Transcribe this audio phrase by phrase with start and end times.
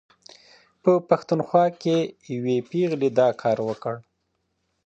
[0.83, 1.97] په پښتونخوا کې
[2.35, 3.95] یوې پېغلې دا کار وکړ.